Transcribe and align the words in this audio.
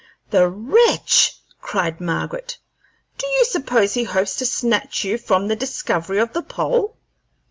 "The 0.31 0.49
wretch!" 0.49 1.37
cried 1.61 2.01
Margaret. 2.01 2.57
"Do 3.19 3.27
you 3.27 3.45
suppose 3.45 3.93
he 3.93 4.03
hopes 4.03 4.35
to 4.37 4.47
snatch 4.47 5.03
from 5.27 5.43
you 5.43 5.49
the 5.49 5.55
discovery 5.55 6.17
of 6.17 6.33
the 6.33 6.41
pole?" 6.41 6.97